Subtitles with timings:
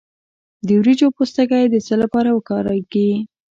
[0.65, 3.09] د وریجو پوستکی د څه لپاره کاریږي؟